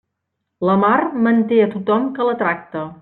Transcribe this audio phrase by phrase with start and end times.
[0.69, 0.95] La mar
[1.27, 2.89] manté a tothom que la tracta.